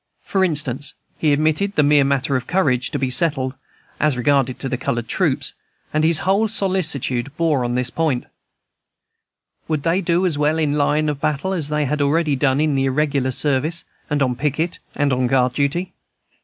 [0.23, 3.55] For instance, he admitted the mere matter of courage to be settled,
[3.99, 5.53] as regarded the colored troops,
[5.93, 8.25] and his whole solicitude bore on this point,
[9.67, 12.73] Would they do as well in line of battle as they had already done in
[12.73, 15.93] more irregular service, and on picket and guard duty?